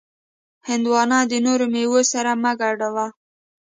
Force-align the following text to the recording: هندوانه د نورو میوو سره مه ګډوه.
هندوانه 0.69 1.19
د 1.31 1.33
نورو 1.45 1.65
میوو 1.73 2.01
سره 2.11 2.31
مه 2.43 2.51
ګډوه. 2.59 3.07